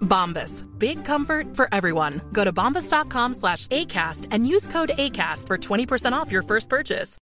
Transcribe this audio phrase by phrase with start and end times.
[0.00, 0.64] Bombas.
[0.78, 2.20] Big comfort for everyone.
[2.32, 7.18] Go to bombas.com slash ACAST and use code ACAST for 20% off your first purchase.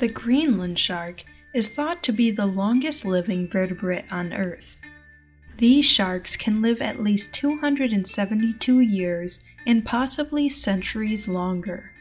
[0.00, 1.24] The Greenland shark
[1.54, 4.76] is thought to be the longest living vertebrate on Earth.
[5.58, 11.92] These sharks can live at least 272 years and possibly centuries longer.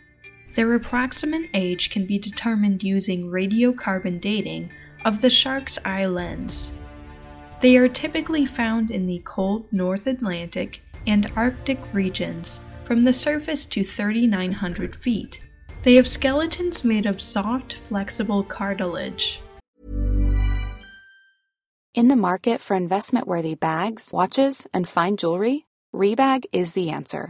[0.56, 4.72] Their approximate age can be determined using radiocarbon dating
[5.06, 6.74] of the shark's eye lens.
[7.64, 13.66] They are typically found in the cold North Atlantic and Arctic regions, from the surface
[13.68, 15.42] to 3,900 feet.
[15.84, 19.40] They have skeletons made of soft, flexible cartilage.
[21.94, 25.66] In the market for investment worthy bags, watches, and fine jewelry,
[25.96, 27.30] Rebag is the answer.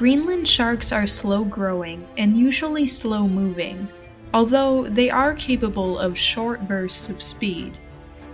[0.00, 3.86] Greenland sharks are slow growing and usually slow moving,
[4.32, 7.76] although they are capable of short bursts of speed.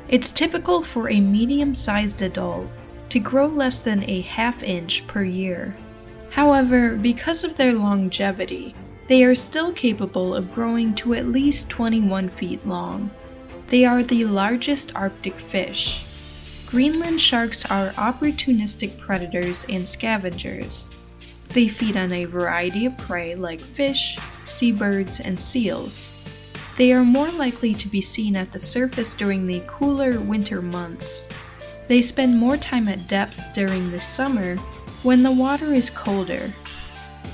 [0.08, 2.68] It's typical for a medium sized adult
[3.08, 5.76] to grow less than a half inch per year.
[6.30, 8.72] However, because of their longevity,
[9.08, 13.10] they are still capable of growing to at least 21 feet long.
[13.70, 16.06] They are the largest Arctic fish.
[16.66, 20.88] Greenland sharks are opportunistic predators and scavengers.
[21.56, 26.12] They feed on a variety of prey like fish, seabirds, and seals.
[26.76, 31.26] They are more likely to be seen at the surface during the cooler winter months.
[31.88, 34.56] They spend more time at depth during the summer
[35.02, 36.52] when the water is colder.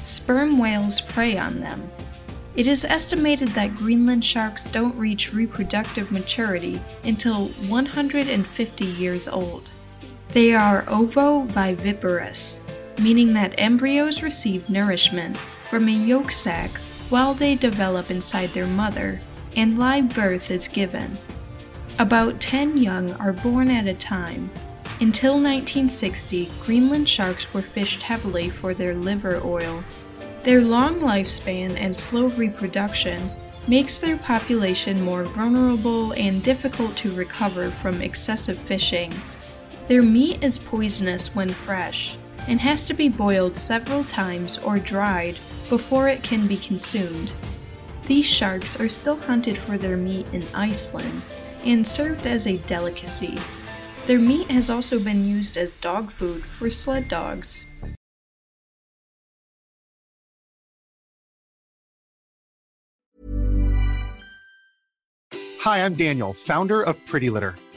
[0.05, 1.91] Sperm whales prey on them.
[2.54, 9.69] It is estimated that Greenland sharks don't reach reproductive maturity until 150 years old.
[10.28, 12.60] They are ovoviviparous,
[12.98, 16.70] meaning that embryos receive nourishment from a yolk sac
[17.08, 19.21] while they develop inside their mother,
[19.56, 21.18] and live birth is given.
[21.98, 24.50] About 10 young are born at a time.
[25.00, 29.84] Until 1960, Greenland sharks were fished heavily for their liver oil.
[30.42, 33.30] Their long lifespan and slow reproduction
[33.68, 39.12] makes their population more vulnerable and difficult to recover from excessive fishing.
[39.89, 42.16] Their meat is poisonous when fresh
[42.48, 47.33] and has to be boiled several times or dried before it can be consumed.
[48.06, 51.22] These sharks are still hunted for their meat in Iceland
[51.65, 53.39] and served as a delicacy.
[54.06, 57.66] Their meat has also been used as dog food for sled dogs.
[65.60, 67.54] Hi, I'm Daniel, founder of Pretty Litter.